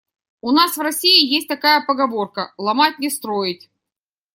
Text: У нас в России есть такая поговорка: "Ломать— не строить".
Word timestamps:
У 0.41 0.49
нас 0.51 0.77
в 0.77 0.81
России 0.81 1.27
есть 1.31 1.47
такая 1.47 1.85
поговорка: 1.85 2.55
"Ломать— 2.57 2.97
не 2.97 3.11
строить". 3.11 3.69